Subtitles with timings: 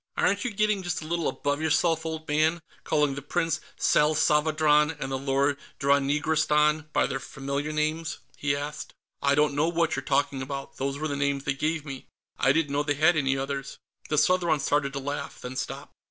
[0.17, 5.11] "Aren't you getting just a little above yourself, old man, calling the Prince Salsavadran and
[5.11, 8.95] the Lord Dranigrastan by their familiar names?" he asked.
[9.21, 10.77] "I don't know what you're talking about.
[10.77, 12.07] Those were the names they gave me;
[12.39, 13.77] I didn't know they had any others."
[14.09, 15.91] The Southron started to laugh, then stopped.